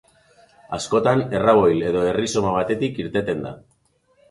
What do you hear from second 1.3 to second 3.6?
erraboil edo errizoma batetik irteten da.